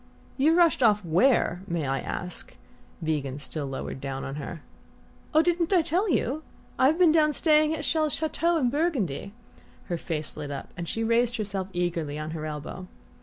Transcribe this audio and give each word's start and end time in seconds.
"You 0.35 0.55
rushed 0.55 0.81
off 0.81 1.05
where, 1.05 1.61
may 1.67 1.85
I 1.85 1.99
ask?" 1.99 2.55
Van 3.03 3.15
Degen 3.17 3.37
still 3.37 3.67
lowered 3.67 4.01
down 4.01 4.23
on 4.23 4.33
her. 4.37 4.63
"Oh 5.31 5.43
didn't 5.43 5.71
I 5.71 5.83
tell 5.83 6.09
you? 6.09 6.41
I've 6.79 6.97
been 6.97 7.11
down 7.11 7.33
staying 7.33 7.75
at 7.75 7.83
Chelles' 7.83 8.13
chateau 8.15 8.57
in 8.57 8.71
Burgundy." 8.71 9.31
Her 9.89 9.99
face 9.99 10.35
lit 10.35 10.49
up 10.49 10.73
and 10.75 10.89
she 10.89 11.03
raised 11.03 11.37
herself 11.37 11.67
eagerly 11.71 12.17
on 12.17 12.31
her 12.31 12.47
elbow. 12.47 12.87